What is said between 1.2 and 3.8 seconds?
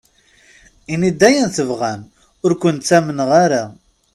ayen tebɣam, ur ken-ttamneɣ ara.